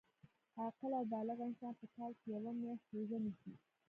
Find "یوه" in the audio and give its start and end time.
2.35-2.51